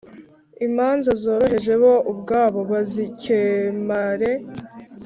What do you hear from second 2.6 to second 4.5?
bazikemre